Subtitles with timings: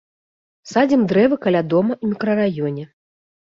[0.71, 2.83] Садзім дрэвы каля дома ў мікрараёне.